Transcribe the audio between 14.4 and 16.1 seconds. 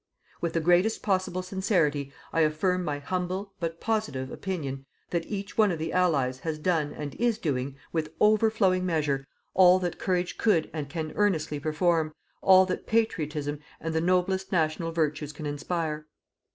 national virtues can inspire.